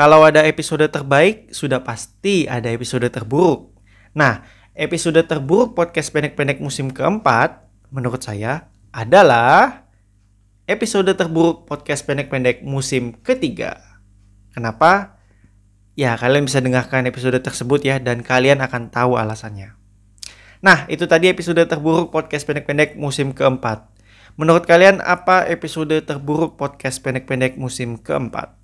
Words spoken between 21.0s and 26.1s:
tadi episode terburuk podcast pendek-pendek musim keempat. Menurut kalian apa episode